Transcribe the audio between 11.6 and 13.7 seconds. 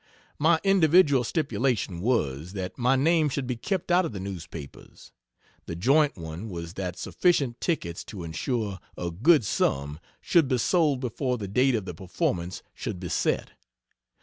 of the performance should be set.